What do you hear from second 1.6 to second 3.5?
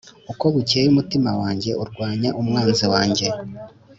urwanya umwanzi wanjye